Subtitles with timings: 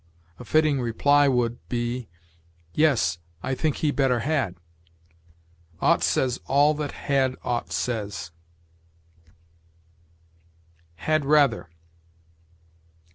[0.39, 2.09] A fitting reply would be,
[2.73, 4.55] "Yes, I think he better had."
[5.79, 8.31] Ought says all that had ought says.
[10.95, 11.69] HAD RATHER.